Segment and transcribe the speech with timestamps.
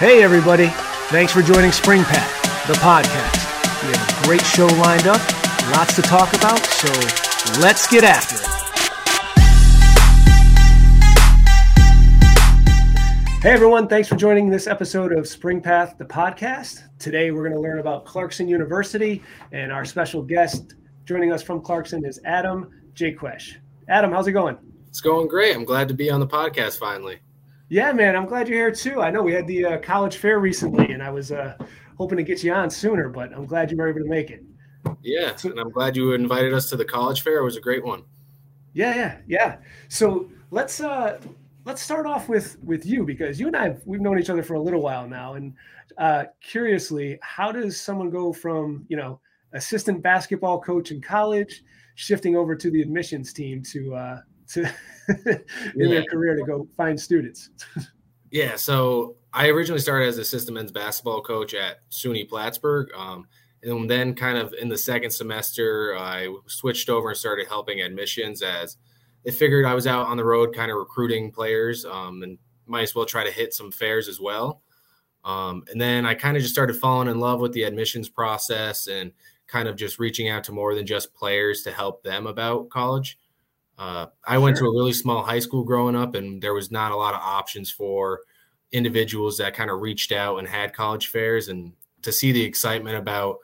[0.00, 0.68] Hey, everybody.
[1.10, 3.82] Thanks for joining Spring Path, the podcast.
[3.82, 5.20] We have a great show lined up,
[5.76, 6.88] lots to talk about, so
[7.60, 8.46] let's get after it.
[13.42, 13.88] Hey, everyone.
[13.88, 16.84] Thanks for joining this episode of Spring Path, the podcast.
[16.98, 19.22] Today, we're going to learn about Clarkson University,
[19.52, 23.56] and our special guest joining us from Clarkson is Adam Jaquish.
[23.90, 24.56] Adam, how's it going?
[24.88, 25.54] It's going great.
[25.54, 27.18] I'm glad to be on the podcast finally.
[27.70, 29.00] Yeah, man, I'm glad you're here too.
[29.00, 31.56] I know we had the uh, college fair recently, and I was uh,
[31.96, 34.42] hoping to get you on sooner, but I'm glad you were able to make it.
[35.02, 37.38] Yeah, so, and I'm glad you invited us to the college fair.
[37.38, 38.02] It was a great one.
[38.72, 39.56] Yeah, yeah, yeah.
[39.88, 41.20] So let's uh,
[41.64, 44.42] let's start off with with you because you and I have, we've known each other
[44.42, 45.54] for a little while now, and
[45.96, 49.20] uh, curiously, how does someone go from you know
[49.52, 51.62] assistant basketball coach in college,
[51.94, 54.68] shifting over to the admissions team to uh, to
[55.26, 55.88] in yeah.
[55.88, 57.50] their career to go find students?
[58.30, 62.90] yeah, so I originally started as assistant men's basketball coach at SUNY Plattsburgh.
[62.96, 63.26] Um,
[63.62, 68.42] and then, kind of in the second semester, I switched over and started helping admissions
[68.42, 68.78] as
[69.24, 72.82] they figured I was out on the road, kind of recruiting players, um, and might
[72.82, 74.62] as well try to hit some fairs as well.
[75.24, 78.86] Um, and then I kind of just started falling in love with the admissions process
[78.86, 79.12] and
[79.46, 83.18] kind of just reaching out to more than just players to help them about college.
[83.80, 86.92] Uh, I went to a really small high school growing up, and there was not
[86.92, 88.20] a lot of options for
[88.72, 91.48] individuals that kind of reached out and had college fairs.
[91.48, 93.38] And to see the excitement about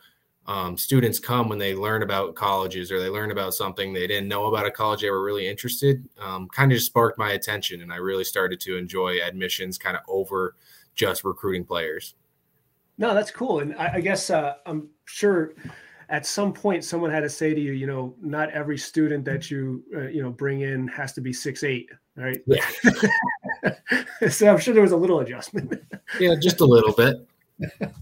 [0.47, 4.29] um, students come when they learn about colleges or they learn about something they didn't
[4.29, 7.81] know about a college they were really interested, um, kind of just sparked my attention.
[7.81, 10.55] And I really started to enjoy admissions kind of over
[10.95, 12.15] just recruiting players.
[12.99, 13.61] No, that's cool.
[13.61, 15.55] And I, I guess uh, I'm sure
[16.09, 19.51] at some point someone had to say to you, you know, not every student that
[19.51, 22.43] you uh, you know bring in has to be six eight, right?
[22.47, 22.67] Yeah.
[24.31, 25.73] so I'm sure there was a little adjustment.
[26.21, 27.17] yeah, just a little bit.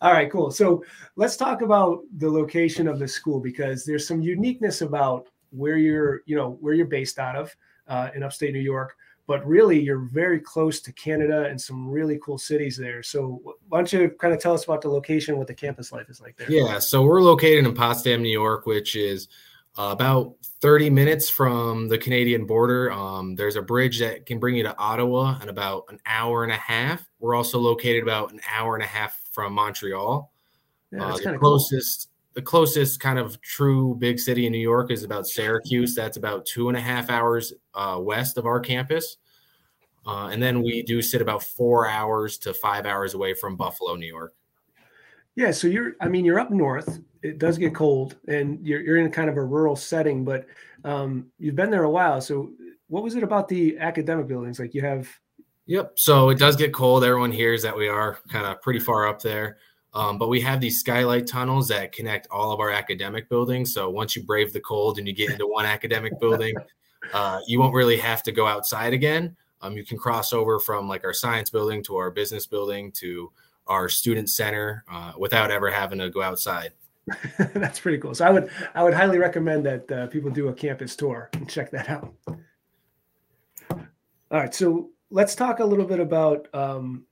[0.00, 0.50] All right, cool.
[0.50, 0.84] So
[1.16, 6.22] let's talk about the location of the school because there's some uniqueness about where you're,
[6.26, 7.54] you know, where you're based out of
[7.88, 8.96] uh, in upstate New York
[9.26, 13.02] but really you're very close to Canada and some really cool cities there.
[13.02, 16.08] So why don't you kind of tell us about the location, what the campus life
[16.08, 16.50] is like there?
[16.50, 19.28] Yeah, so we're located in Potsdam, New York, which is
[19.76, 22.92] uh, about 30 minutes from the Canadian border.
[22.92, 26.52] Um, there's a bridge that can bring you to Ottawa in about an hour and
[26.52, 27.06] a half.
[27.18, 30.32] We're also located about an hour and a half from Montreal.
[30.92, 32.08] Yeah, uh, the closest.
[32.36, 35.94] The closest kind of true big city in New York is about Syracuse.
[35.94, 39.16] That's about two and a half hours uh, west of our campus.
[40.06, 43.96] Uh, and then we do sit about four hours to five hours away from Buffalo,
[43.96, 44.34] New York.
[45.34, 47.00] Yeah, so you're, I mean, you're up north.
[47.22, 50.46] It does get cold, and you're, you're in kind of a rural setting, but
[50.84, 52.20] um, you've been there a while.
[52.20, 52.50] So,
[52.88, 54.60] what was it about the academic buildings?
[54.60, 55.08] Like, you have.
[55.66, 55.98] Yep.
[55.98, 57.02] So it does get cold.
[57.02, 59.56] Everyone hears that we are kind of pretty far up there.
[59.96, 63.72] Um, but we have these skylight tunnels that connect all of our academic buildings.
[63.72, 66.54] So once you brave the cold and you get into one academic building,
[67.14, 69.34] uh, you won't really have to go outside again.
[69.62, 73.32] Um, you can cross over from like our science building to our business building to
[73.68, 76.72] our student center uh, without ever having to go outside.
[77.54, 78.14] That's pretty cool.
[78.14, 81.48] So I would I would highly recommend that uh, people do a campus tour and
[81.48, 82.12] check that out.
[83.70, 87.05] All right, so let's talk a little bit about um,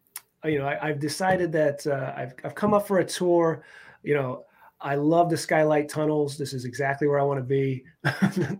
[0.44, 3.64] you know I, have decided that uh, I've I've come up for a tour.
[4.02, 4.44] You know,
[4.80, 6.36] I love the skylight tunnels.
[6.36, 7.84] This is exactly where I want to be.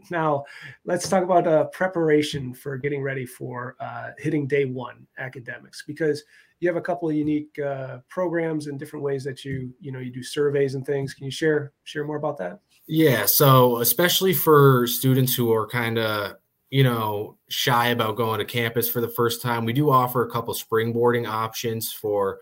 [0.11, 0.45] now,
[0.85, 6.25] let's talk about uh, preparation for getting ready for uh, hitting day one academics because
[6.61, 9.99] you have a couple of unique uh, programs and different ways that you you know
[9.99, 11.13] you do surveys and things.
[11.13, 12.61] Can you share share more about that?
[12.87, 13.27] Yeah.
[13.27, 16.37] So especially for students who are kind of
[16.75, 20.29] you know shy about going to campus for the first time, we do offer a
[20.29, 22.41] couple springboarding options for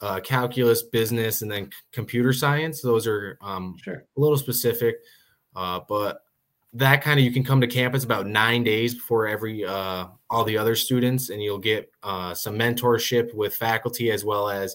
[0.00, 2.82] uh, calculus, business, and then c- computer science.
[2.82, 4.04] Those are um, sure.
[4.16, 4.96] a little specific,
[5.54, 6.22] uh, but
[6.72, 10.42] that kind of you can come to campus about nine days before every uh, all
[10.42, 14.74] the other students, and you'll get uh, some mentorship with faculty as well as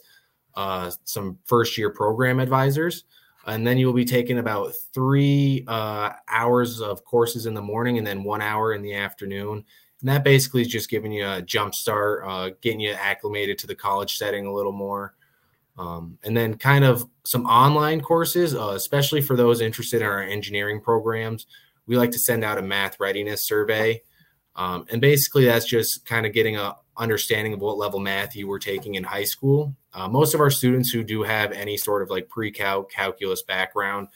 [0.55, 3.03] uh, some first year program advisors.
[3.45, 8.07] And then you'll be taking about three uh, hours of courses in the morning and
[8.07, 9.65] then one hour in the afternoon.
[9.99, 13.67] And that basically is just giving you a jump start, uh, getting you acclimated to
[13.67, 15.13] the college setting a little more.
[15.77, 20.21] Um, and then kind of some online courses, uh, especially for those interested in our
[20.21, 21.47] engineering programs.
[21.87, 24.01] We like to send out a math readiness survey.
[24.55, 28.47] Um, and basically, that's just kind of getting a understanding of what level math you
[28.47, 29.75] were taking in high school.
[29.93, 34.07] Uh, most of our students who do have any sort of like pre-calc calculus background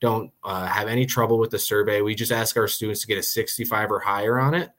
[0.00, 2.02] don't uh, have any trouble with the survey.
[2.02, 4.70] We just ask our students to get a 65 or higher on it.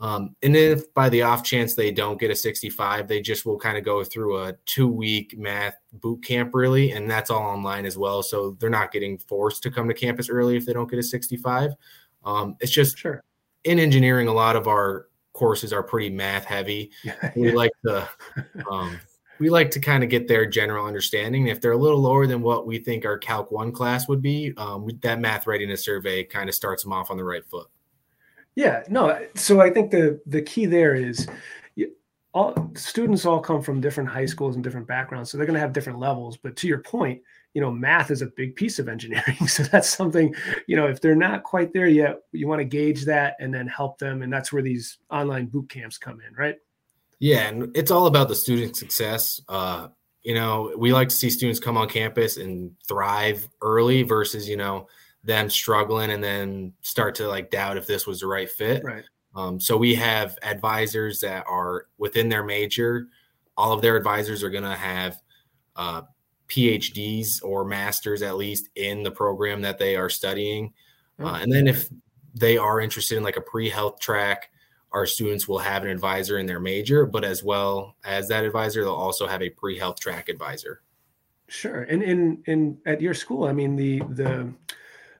[0.00, 3.58] Um, and if by the off chance they don't get a 65, they just will
[3.58, 6.92] kind of go through a two week math boot camp, really.
[6.92, 8.22] And that's all online as well.
[8.22, 11.02] So they're not getting forced to come to campus early if they don't get a
[11.02, 11.72] 65.
[12.24, 13.22] Um, it's just sure.
[13.64, 16.90] in engineering, a lot of our courses are pretty math heavy.
[17.04, 17.32] yeah.
[17.36, 18.08] We like to.
[18.70, 18.98] Um,
[19.40, 21.48] we like to kind of get their general understanding.
[21.48, 24.54] If they're a little lower than what we think our Calc 1 class would be,
[24.56, 27.66] um, that math readiness survey kind of starts them off on the right foot.
[28.54, 29.26] Yeah, no.
[29.34, 31.28] So I think the the key there is
[32.32, 35.60] all students all come from different high schools and different backgrounds, so they're going to
[35.60, 36.36] have different levels.
[36.36, 37.22] But to your point,
[37.54, 40.34] you know, math is a big piece of engineering, so that's something
[40.66, 43.66] you know if they're not quite there yet, you want to gauge that and then
[43.66, 46.56] help them, and that's where these online boot camps come in, right?
[47.20, 49.40] Yeah, and it's all about the student success.
[49.48, 49.88] Uh,
[50.22, 54.56] you know, we like to see students come on campus and thrive early versus you
[54.56, 54.88] know
[55.22, 58.84] them struggling and then start to like doubt if this was the right fit.
[58.84, 59.04] Right.
[59.34, 63.08] Um, so we have advisors that are within their major.
[63.56, 65.16] All of their advisors are going to have
[65.76, 66.02] uh,
[66.54, 70.72] PhDs or masters at least in the program that they are studying.
[71.18, 71.88] Oh, uh, and then if
[72.32, 74.50] they are interested in like a pre-health track,
[74.92, 78.84] our students will have an advisor in their major, but as well as that advisor,
[78.84, 80.82] they'll also have a pre-health track advisor.
[81.48, 81.82] Sure.
[81.82, 84.52] And in in at your school, I mean the the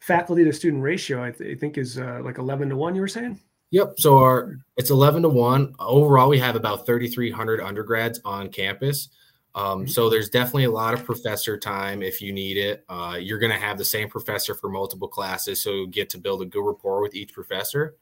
[0.01, 3.01] faculty to student ratio, I, th- I think, is uh, like 11 to 1, you
[3.01, 3.41] were saying?
[3.71, 3.95] Yep.
[3.97, 5.75] So our it's 11 to 1.
[5.81, 9.09] Overall, we have about 3,300 undergrads on campus.
[9.57, 9.89] Um, mm-hmm.
[9.89, 12.85] so there's definitely a lot of professor time if you need it.
[12.89, 16.19] Uh, you're going to have the same professor for multiple classes, so you get to
[16.19, 17.95] build a good rapport with each professor.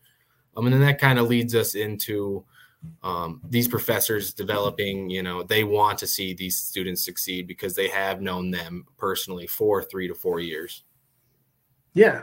[0.56, 2.44] Um, and then that kind of leads us into
[3.02, 5.10] um, these professors developing.
[5.10, 9.46] You know, they want to see these students succeed because they have known them personally
[9.46, 10.84] for three to four years.
[11.94, 12.22] Yeah.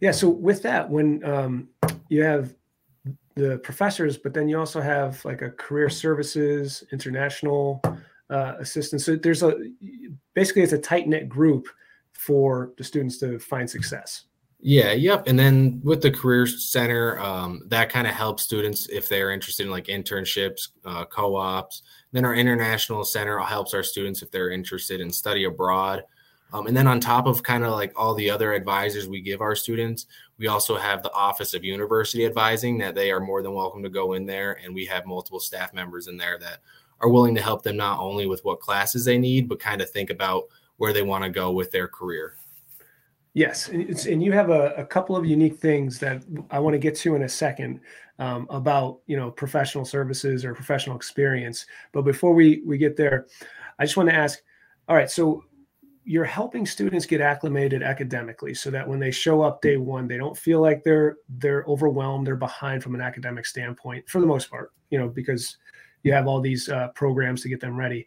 [0.00, 0.12] Yeah.
[0.12, 1.68] So with that, when um,
[2.08, 2.54] you have
[3.34, 7.82] the professors, but then you also have like a career services, international
[8.30, 9.04] uh, assistance.
[9.04, 9.54] So there's a
[10.34, 11.68] basically it's a tight knit group
[12.12, 14.24] for the students to find success.
[14.64, 15.24] Yeah, yep.
[15.26, 19.64] And then with the Career Center, um, that kind of helps students if they're interested
[19.64, 21.82] in like internships, uh, co ops.
[22.12, 26.04] Then our International Center helps our students if they're interested in study abroad.
[26.52, 29.40] Um, and then on top of kind of like all the other advisors we give
[29.40, 30.06] our students,
[30.38, 33.88] we also have the Office of University Advising that they are more than welcome to
[33.88, 34.60] go in there.
[34.62, 36.58] And we have multiple staff members in there that
[37.02, 39.90] are willing to help them not only with what classes they need, but kind of
[39.90, 40.44] think about
[40.76, 42.36] where they want to go with their career.
[43.34, 46.94] Yes, and you have a, a, couple of unique things that I want to get
[46.96, 47.80] to in a second
[48.18, 51.64] um, about you know professional services or professional experience.
[51.92, 53.26] But before we we get there,
[53.78, 54.40] I just want to ask.
[54.86, 55.44] All right, so
[56.04, 60.16] you're helping students get acclimated academically so that when they show up day one they
[60.16, 64.50] don't feel like they're they're overwhelmed they're behind from an academic standpoint for the most
[64.50, 65.58] part you know because
[66.02, 68.06] you have all these uh, programs to get them ready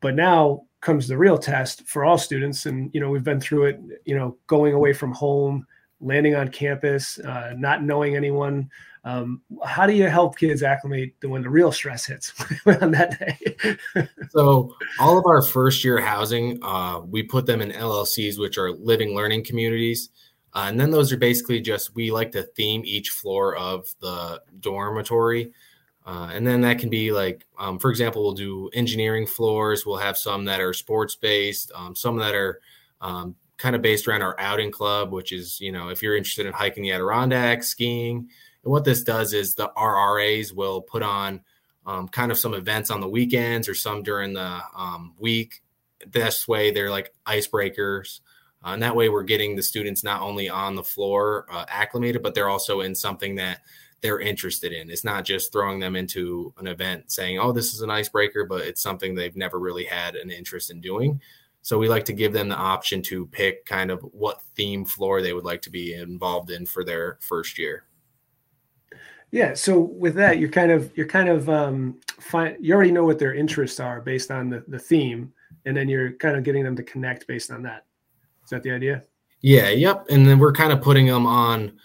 [0.00, 3.64] but now comes the real test for all students and you know we've been through
[3.66, 5.66] it you know going away from home
[6.00, 8.68] landing on campus uh, not knowing anyone
[9.04, 12.32] um, how do you help kids acclimate when the real stress hits
[12.66, 14.08] on that day?
[14.30, 18.72] so, all of our first year housing, uh, we put them in LLCs, which are
[18.72, 20.08] living learning communities.
[20.54, 24.40] Uh, and then those are basically just we like to theme each floor of the
[24.60, 25.52] dormitory.
[26.06, 29.86] Uh, and then that can be like, um, for example, we'll do engineering floors.
[29.86, 32.60] We'll have some that are sports based, um, some that are
[33.00, 36.44] um, kind of based around our outing club, which is, you know, if you're interested
[36.46, 38.28] in hiking the Adirondacks, skiing,
[38.64, 41.40] and what this does is the RRAs will put on
[41.86, 45.62] um, kind of some events on the weekends or some during the um, week.
[46.06, 48.20] This way, they're like icebreakers.
[48.64, 52.22] Uh, and that way, we're getting the students not only on the floor uh, acclimated,
[52.22, 53.60] but they're also in something that
[54.00, 54.90] they're interested in.
[54.90, 58.62] It's not just throwing them into an event saying, oh, this is an icebreaker, but
[58.62, 61.20] it's something they've never really had an interest in doing.
[61.62, 65.22] So we like to give them the option to pick kind of what theme floor
[65.22, 67.84] they would like to be involved in for their first year.
[69.30, 69.54] Yeah.
[69.54, 73.18] So with that, you're kind of you're kind of um, find, you already know what
[73.18, 75.32] their interests are based on the the theme,
[75.64, 77.86] and then you're kind of getting them to connect based on that.
[78.44, 79.02] Is that the idea?
[79.40, 79.70] Yeah.
[79.70, 80.06] Yep.
[80.10, 81.78] And then we're kind of putting them on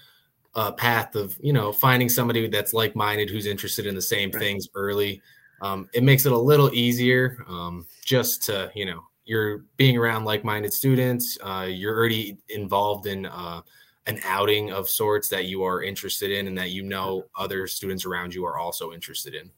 [0.55, 4.31] a path of you know finding somebody that's like minded who's interested in the same
[4.31, 4.39] right.
[4.39, 5.21] things early.
[5.61, 10.25] Um, it makes it a little easier um, just to you know you're being around
[10.25, 11.37] like minded students.
[11.43, 13.25] Uh, you're already involved in.
[13.25, 13.61] Uh,
[14.07, 18.05] an outing of sorts that you are interested in and that you know other students
[18.05, 19.51] around you are also interested in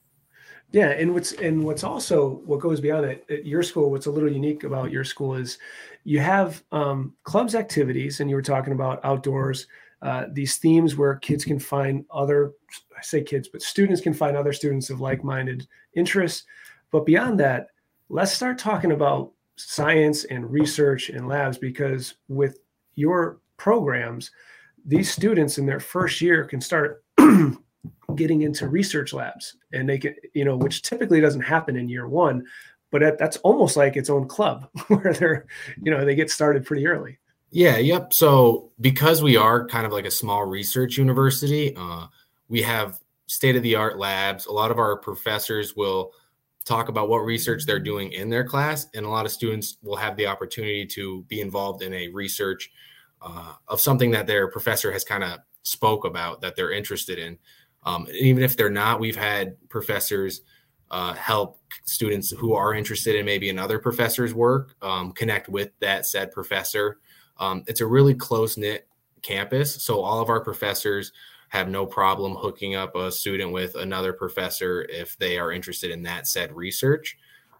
[0.71, 4.11] yeah and what's and what's also what goes beyond it at your school what's a
[4.11, 5.57] little unique about your school is
[6.03, 9.67] you have um, clubs activities and you were talking about outdoors
[10.01, 12.53] uh, these themes where kids can find other,
[12.97, 16.43] I say kids, but students can find other students of like minded interests.
[16.91, 17.67] But beyond that,
[18.09, 22.59] let's start talking about science and research and labs because with
[22.95, 24.31] your programs,
[24.85, 27.03] these students in their first year can start
[28.15, 32.07] getting into research labs and they can, you know, which typically doesn't happen in year
[32.07, 32.43] one,
[32.91, 35.45] but that's almost like its own club where they're,
[35.81, 37.19] you know, they get started pretty early.
[37.51, 38.13] Yeah, yep.
[38.13, 42.07] So because we are kind of like a small research university, uh,
[42.47, 44.45] we have state of the art labs.
[44.45, 46.13] A lot of our professors will
[46.63, 49.97] talk about what research they're doing in their class, and a lot of students will
[49.97, 52.71] have the opportunity to be involved in a research
[53.21, 57.37] uh, of something that their professor has kind of spoke about that they're interested in.
[57.83, 60.41] Um, even if they're not, we've had professors
[60.89, 66.05] uh, help students who are interested in maybe another professor's work um, connect with that
[66.05, 66.99] said professor.
[67.41, 68.87] Um, it's a really close knit
[69.21, 71.11] campus, so all of our professors
[71.49, 76.01] have no problem hooking up a student with another professor if they are interested in
[76.03, 77.17] that said research,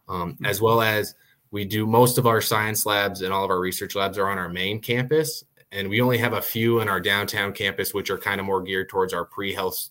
[0.07, 0.45] um, mm-hmm.
[0.45, 1.15] as well as
[1.51, 4.37] we do most of our science labs and all of our research labs are on
[4.37, 8.17] our main campus and we only have a few in our downtown campus which are
[8.17, 9.89] kind of more geared towards our pre-health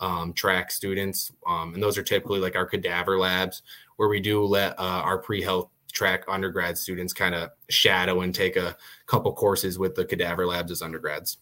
[0.00, 3.62] um, track students um, and those are typically like our cadaver labs
[3.96, 5.68] where we do let uh, our pre-health
[6.00, 10.72] track undergrad students kind of shadow and take a couple courses with the cadaver labs
[10.72, 11.36] as undergrads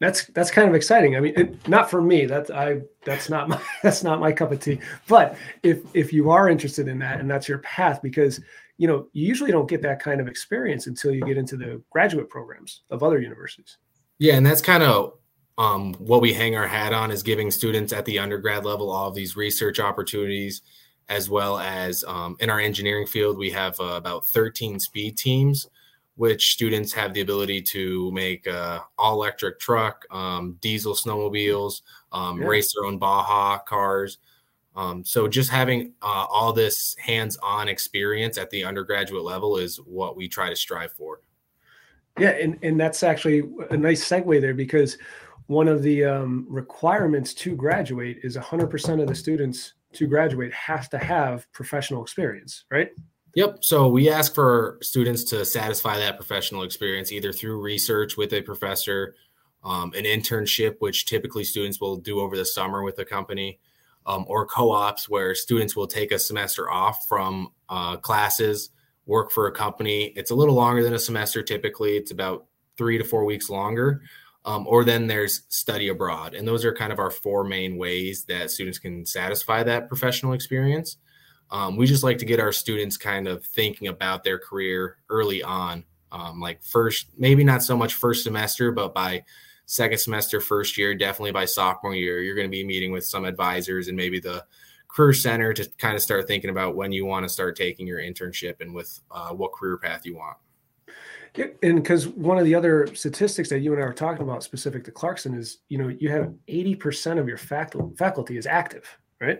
[0.00, 1.16] that's that's kind of exciting.
[1.16, 2.26] I mean, it, not for me.
[2.26, 4.80] That's I that's not my that's not my cup of tea.
[5.06, 8.40] But if if you are interested in that and that's your path, because
[8.78, 11.80] you know you usually don't get that kind of experience until you get into the
[11.90, 13.78] graduate programs of other universities.
[14.18, 15.12] Yeah, and that's kind of
[15.56, 19.06] um, what we hang our hat on is giving students at the undergrad level all
[19.06, 20.62] of these research opportunities,
[21.12, 25.68] as well as um, in our engineering field, we have uh, about 13 speed teams
[26.14, 31.80] which students have the ability to make uh, all electric truck, um, diesel snowmobiles,
[32.12, 32.46] um, yeah.
[32.46, 34.18] race their own Baja cars.
[34.76, 40.16] Um, so just having uh, all this hands-on experience at the undergraduate level is what
[40.16, 41.20] we try to strive for.
[42.18, 44.98] Yeah, and and that's actually a nice segue there because
[45.46, 50.88] one of the um, requirements to graduate is 100% of the students to graduate has
[50.90, 52.90] to have professional experience, right?
[53.34, 53.64] Yep.
[53.64, 58.42] So we ask for students to satisfy that professional experience either through research with a
[58.42, 59.14] professor,
[59.64, 63.58] um, an internship, which typically students will do over the summer with a company,
[64.04, 68.70] um, or co ops where students will take a semester off from uh, classes,
[69.06, 70.12] work for a company.
[70.16, 72.46] It's a little longer than a semester typically, it's about
[72.76, 74.02] three to four weeks longer.
[74.44, 76.34] Um, or then there's study abroad.
[76.34, 80.32] And those are kind of our four main ways that students can satisfy that professional
[80.32, 80.96] experience
[81.52, 85.42] um, we just like to get our students kind of thinking about their career early
[85.42, 89.22] on um, like first maybe not so much first semester but by
[89.66, 93.24] second semester first year definitely by sophomore year you're going to be meeting with some
[93.24, 94.44] advisors and maybe the
[94.88, 97.98] career center to kind of start thinking about when you want to start taking your
[97.98, 100.36] internship and with uh, what career path you want
[101.34, 104.84] and because one of the other statistics that you and I were talking about specific
[104.84, 109.38] to Clarkson is, you know, you have 80% of your faculty faculty is active, right?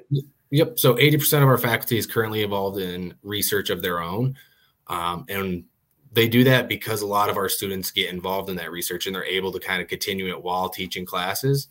[0.51, 0.79] Yep.
[0.79, 4.37] So 80% of our faculty is currently involved in research of their own.
[4.87, 5.65] Um, and
[6.13, 9.15] they do that because a lot of our students get involved in that research and
[9.15, 11.69] they're able to kind of continue it while teaching classes.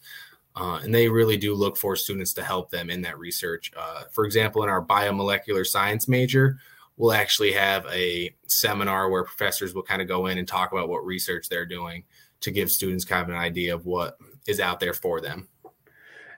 [0.55, 3.71] Uh, and they really do look for students to help them in that research.
[3.77, 6.57] Uh, for example, in our biomolecular science major,
[7.01, 10.87] we'll actually have a seminar where professors will kind of go in and talk about
[10.87, 12.03] what research they're doing
[12.41, 15.47] to give students kind of an idea of what is out there for them.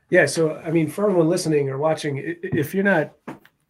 [0.09, 0.25] Yeah.
[0.25, 3.13] So, I mean, for everyone listening or watching, if you're not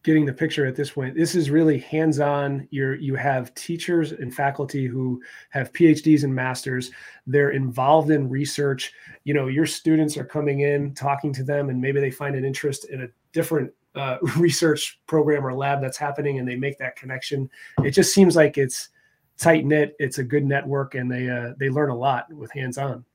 [0.04, 2.68] getting the picture at this point, this is really hands-on.
[2.70, 5.20] You're you have teachers and faculty who
[5.50, 6.92] have PhDs and masters.
[7.26, 8.94] They're involved in research.
[9.24, 12.46] You know, your students are coming in, talking to them, and maybe they find an
[12.46, 16.96] interest in a different uh, research program or lab that's happening, and they make that
[16.96, 17.50] connection.
[17.84, 18.90] It just seems like it's
[19.38, 19.96] tight knit.
[20.00, 23.06] It's a good network, and they uh, they learn a lot with hands-on.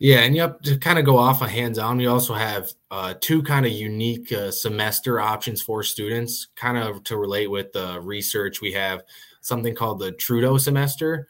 [0.00, 3.42] Yeah, and yep, to kind of go off of hands-on, we also have uh, two
[3.42, 6.48] kind of unique uh, semester options for students.
[6.54, 9.02] Kind of to relate with the research, we have
[9.40, 11.26] something called the Trudeau semester,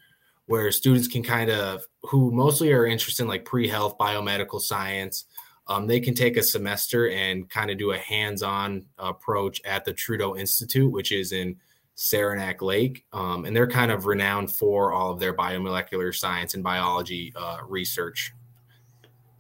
[0.47, 5.25] where students can kind of who mostly are interested in like pre-health biomedical science.
[5.69, 9.93] Um, they can take a semester and kind of do a hands-on approach at the
[9.93, 11.57] Trudeau Institute, which is in
[11.95, 16.63] Saranac Lake, um, and they're kind of renowned for all of their biomolecular science and
[16.63, 18.33] biology uh, research.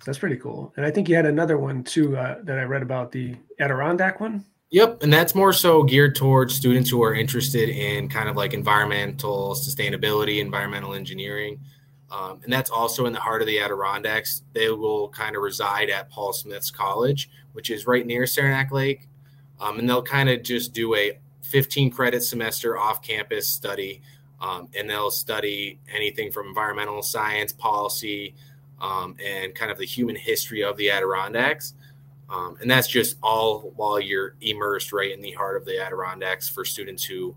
[0.04, 0.72] That's pretty cool.
[0.76, 4.20] And I think you had another one too uh, that I read about the Adirondack
[4.20, 4.44] one.
[4.70, 8.52] Yep, and that's more so geared towards students who are interested in kind of like
[8.52, 11.60] environmental sustainability, environmental engineering.
[12.10, 14.42] Um, and that's also in the heart of the Adirondacks.
[14.54, 19.08] They will kind of reside at Paul Smith's College, which is right near Saranac Lake.
[19.60, 24.02] Um, and they'll kind of just do a 15 credit semester off campus study.
[24.40, 28.36] Um, and they'll study anything from environmental science, policy,
[28.80, 31.74] um, and kind of the human history of the Adirondacks.
[32.30, 36.48] Um, and that's just all while you're immersed right in the heart of the Adirondacks
[36.48, 37.34] for students who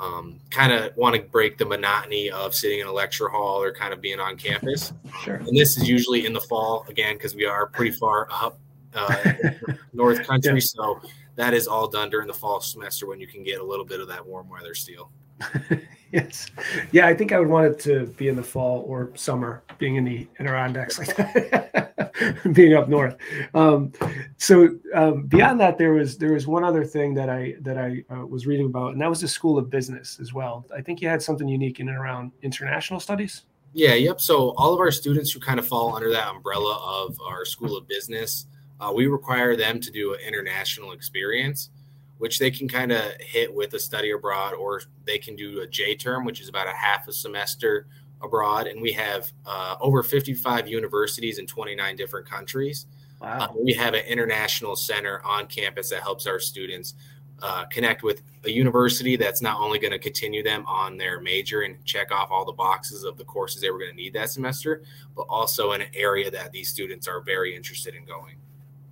[0.00, 3.72] um, kind of want to break the monotony of sitting in a lecture hall or
[3.72, 4.92] kind of being on campus.
[5.22, 5.36] Sure.
[5.36, 8.58] And this is usually in the fall again because we are pretty far up
[8.94, 9.34] uh,
[9.92, 10.60] north country, yeah.
[10.60, 11.00] so
[11.36, 14.00] that is all done during the fall semester when you can get a little bit
[14.00, 15.10] of that warm weather still.
[16.12, 16.46] yes,
[16.92, 19.96] yeah, I think I would want it to be in the fall or summer, being
[19.96, 23.16] in the Adirondacks like that, being up north.
[23.54, 23.92] Um,
[24.36, 28.04] so um, beyond that, there was there was one other thing that I that I
[28.14, 30.66] uh, was reading about, and that was the School of Business as well.
[30.74, 33.44] I think you had something unique in and around international studies.
[33.72, 34.20] Yeah, yep.
[34.20, 37.76] So all of our students who kind of fall under that umbrella of our School
[37.76, 38.46] of Business,
[38.80, 41.70] uh, we require them to do an international experience
[42.18, 45.66] which they can kind of hit with a study abroad, or they can do a
[45.66, 47.86] J term, which is about a half a semester
[48.20, 48.66] abroad.
[48.66, 52.86] And we have uh, over 55 universities in 29 different countries.
[53.20, 53.38] Wow.
[53.38, 56.94] Uh, we have an international center on campus that helps our students
[57.40, 61.62] uh, connect with a university that's not only going to continue them on their major
[61.62, 64.30] and check off all the boxes of the courses they were going to need that
[64.30, 64.82] semester,
[65.14, 68.37] but also in an area that these students are very interested in going.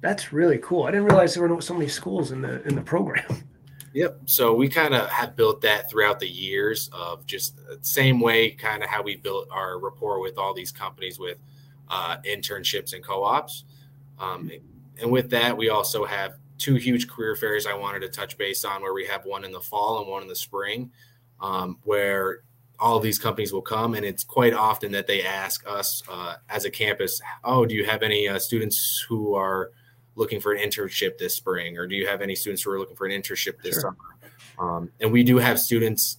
[0.00, 0.85] That's really cool.
[0.85, 3.25] I didn't realize there were so many schools in the in the program.
[3.97, 4.21] Yep.
[4.26, 8.83] So we kind of have built that throughout the years of just same way, kind
[8.83, 11.38] of how we built our rapport with all these companies with
[11.88, 13.65] uh, internships and co-ops.
[14.19, 14.50] Um,
[15.00, 18.67] and with that, we also have two huge career fairs I wanted to touch base
[18.67, 20.91] on, where we have one in the fall and one in the spring,
[21.41, 22.43] um, where
[22.79, 26.35] all of these companies will come, and it's quite often that they ask us uh,
[26.50, 29.71] as a campus, "Oh, do you have any uh, students who are?"
[30.16, 32.96] Looking for an internship this spring, or do you have any students who are looking
[32.96, 33.82] for an internship this sure.
[33.82, 33.96] summer?
[34.58, 36.18] Um, and we do have students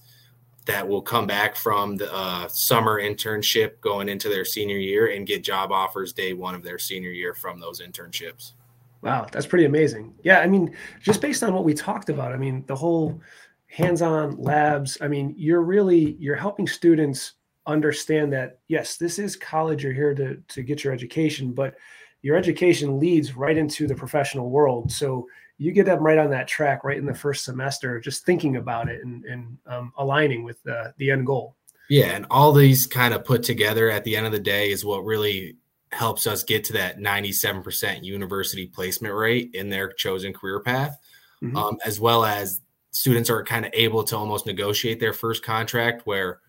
[0.66, 5.26] that will come back from the uh, summer internship going into their senior year and
[5.26, 8.52] get job offers day one of their senior year from those internships.
[9.00, 10.14] Wow, that's pretty amazing.
[10.22, 13.20] Yeah, I mean, just based on what we talked about, I mean, the whole
[13.68, 14.98] hands-on labs.
[15.00, 17.34] I mean, you're really you're helping students
[17.66, 19.84] understand that yes, this is college.
[19.84, 21.76] You're here to to get your education, but
[22.22, 24.90] your education leads right into the professional world.
[24.90, 25.26] So
[25.58, 28.88] you get them right on that track right in the first semester, just thinking about
[28.88, 31.56] it and, and um, aligning with the, the end goal.
[31.88, 32.06] Yeah.
[32.06, 35.04] And all these kind of put together at the end of the day is what
[35.04, 35.56] really
[35.90, 40.98] helps us get to that 97% university placement rate in their chosen career path,
[41.42, 41.56] mm-hmm.
[41.56, 46.02] um, as well as students are kind of able to almost negotiate their first contract
[46.04, 46.40] where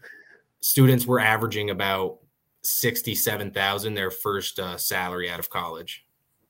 [0.61, 2.17] students were averaging about
[2.63, 6.05] sixty-seven thousand their first uh, salary out of college.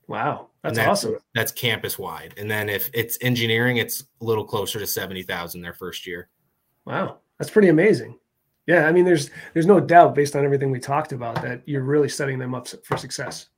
[0.06, 1.16] Wow, that's, that's awesome.
[1.34, 5.60] That's campus wide, and then if it's engineering, it's a little closer to seventy thousand
[5.60, 6.28] their first year.
[6.84, 8.18] Wow, that's pretty amazing.
[8.66, 11.82] Yeah, I mean, there's there's no doubt based on everything we talked about that you're
[11.82, 13.48] really setting them up for success.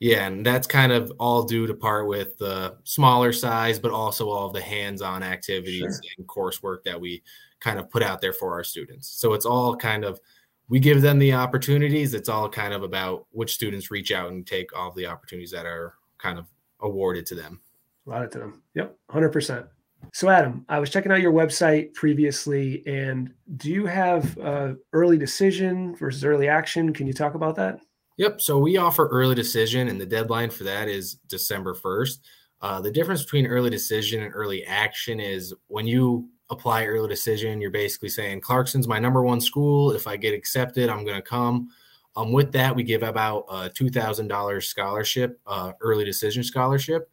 [0.00, 4.28] Yeah, and that's kind of all due to part with the smaller size, but also
[4.28, 6.12] all of the hands-on activities sure.
[6.18, 7.22] and coursework that we
[7.60, 9.08] kind of put out there for our students.
[9.08, 10.20] So it's all kind of
[10.68, 12.14] we give them the opportunities.
[12.14, 15.66] It's all kind of about which students reach out and take all the opportunities that
[15.66, 16.46] are kind of
[16.80, 17.60] awarded to them.
[18.06, 18.62] Allotted to them.
[18.74, 19.66] Yep, hundred percent.
[20.12, 25.16] So, Adam, I was checking out your website previously, and do you have uh, early
[25.16, 26.92] decision versus early action?
[26.92, 27.80] Can you talk about that?
[28.16, 28.40] Yep.
[28.40, 32.24] So we offer early decision, and the deadline for that is December first.
[32.60, 37.60] Uh, the difference between early decision and early action is when you apply early decision,
[37.60, 39.92] you're basically saying Clarkson's my number one school.
[39.92, 41.68] If I get accepted, I'm going to come.
[42.16, 47.10] Um, with that, we give about a two thousand dollars scholarship, uh, early decision scholarship.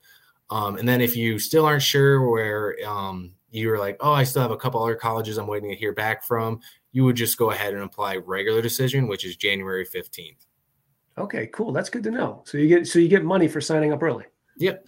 [0.49, 4.41] Um, and then if you still aren't sure where um, you're like, oh, I still
[4.41, 6.59] have a couple other colleges I'm waiting to hear back from,
[6.91, 10.45] you would just go ahead and apply regular decision, which is January fifteenth.
[11.17, 11.71] Okay, cool.
[11.71, 12.43] That's good to know.
[12.45, 14.25] So you get so you get money for signing up early.
[14.57, 14.87] Yep.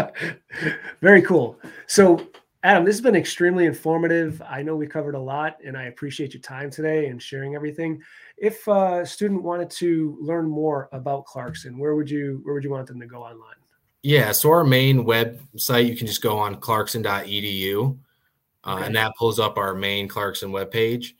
[1.00, 1.58] Very cool.
[1.86, 2.28] So
[2.64, 4.40] Adam, this has been extremely informative.
[4.48, 8.00] I know we covered a lot, and I appreciate your time today and sharing everything.
[8.38, 12.70] If a student wanted to learn more about Clarkson, where would you where would you
[12.70, 13.56] want them to go online?
[14.02, 17.98] Yeah, so our main website, you can just go on clarkson.edu,
[18.64, 18.86] uh, okay.
[18.86, 21.12] and that pulls up our main Clarkson webpage.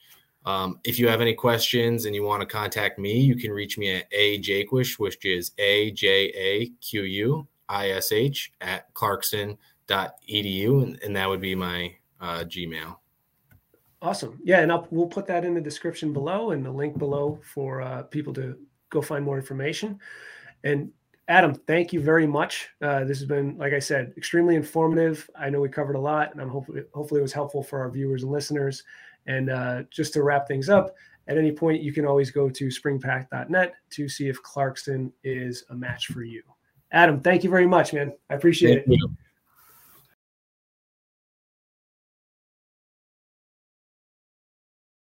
[0.46, 3.76] Um, if you have any questions and you want to contact me, you can reach
[3.76, 8.92] me at a jaquish, which is a j a q u i s h at
[8.94, 12.96] clarkson.edu edu, and, and that would be my uh, Gmail.
[14.02, 14.38] Awesome.
[14.42, 17.80] Yeah, and I'll, we'll put that in the description below and the link below for
[17.80, 18.58] uh, people to
[18.90, 19.98] go find more information.
[20.62, 20.90] And
[21.28, 22.68] Adam, thank you very much.
[22.82, 25.28] Uh, this has been, like I said, extremely informative.
[25.38, 27.90] I know we covered a lot, and I'm hopefully hopefully it was helpful for our
[27.90, 28.82] viewers and listeners.
[29.26, 30.94] And uh, just to wrap things up,
[31.28, 35.74] at any point you can always go to springpath.net to see if Clarkson is a
[35.74, 36.42] match for you.
[36.92, 38.12] Adam, thank you very much, man.
[38.28, 39.00] I appreciate thank it.
[39.00, 39.16] You.